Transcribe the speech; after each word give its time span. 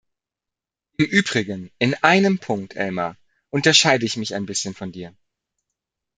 Im 0.97 1.05
Übrigen, 1.05 1.69
in 1.77 1.93
einem 1.93 2.39
Punkt, 2.39 2.75
Elmar, 2.75 3.17
unterscheide 3.51 4.03
ich 4.03 4.17
mich 4.17 4.33
ein 4.33 4.47
bisschen 4.47 4.73
von 4.73 4.91
dir. 4.91 5.15